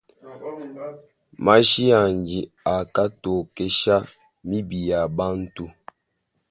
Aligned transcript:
Mashi 1.45 1.83
andi 2.01 2.39
akantokesha 2.77 3.95
mibi 4.49 4.79
ya 4.89 5.01
bantu. 5.17 5.65